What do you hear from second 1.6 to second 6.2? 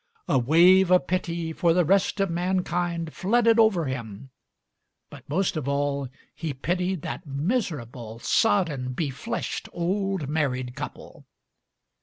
the rest of mankind flooded over him, but most of all